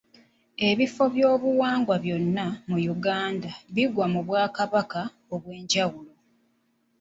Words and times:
Ebifo 0.69 1.03
byobuwangwa 1.13 1.95
byonna 2.03 2.45
mu 2.69 2.77
Uganda 2.95 3.49
bigwa 3.75 4.05
mu 4.13 4.19
bwakaba 4.27 4.81
obw'enjawulo. 5.33 6.13